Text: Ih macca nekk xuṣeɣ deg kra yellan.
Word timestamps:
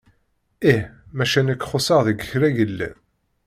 Ih 0.71 0.83
macca 1.15 1.41
nekk 1.41 1.63
xuṣeɣ 1.71 2.01
deg 2.07 2.17
kra 2.29 2.47
yellan. 2.57 2.95